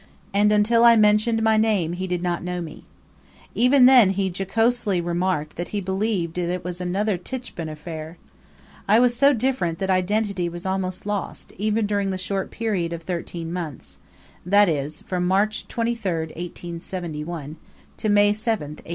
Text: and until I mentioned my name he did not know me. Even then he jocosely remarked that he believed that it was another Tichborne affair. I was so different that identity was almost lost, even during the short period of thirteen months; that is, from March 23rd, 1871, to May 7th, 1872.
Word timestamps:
and 0.33 0.51
until 0.51 0.83
I 0.83 0.95
mentioned 0.95 1.43
my 1.43 1.57
name 1.57 1.93
he 1.93 2.07
did 2.07 2.23
not 2.23 2.41
know 2.43 2.59
me. 2.59 2.85
Even 3.53 3.85
then 3.85 4.09
he 4.09 4.31
jocosely 4.35 4.99
remarked 4.99 5.57
that 5.57 5.67
he 5.67 5.79
believed 5.79 6.37
that 6.37 6.51
it 6.51 6.63
was 6.63 6.81
another 6.81 7.19
Tichborne 7.19 7.69
affair. 7.69 8.17
I 8.87 8.99
was 8.99 9.15
so 9.15 9.31
different 9.31 9.77
that 9.77 9.91
identity 9.91 10.49
was 10.49 10.65
almost 10.65 11.05
lost, 11.05 11.53
even 11.59 11.85
during 11.85 12.09
the 12.09 12.17
short 12.17 12.49
period 12.49 12.93
of 12.93 13.03
thirteen 13.03 13.53
months; 13.53 13.99
that 14.43 14.67
is, 14.67 15.03
from 15.03 15.27
March 15.27 15.67
23rd, 15.67 16.29
1871, 16.33 17.57
to 17.97 18.09
May 18.09 18.31
7th, 18.31 18.81
1872. 18.81 18.89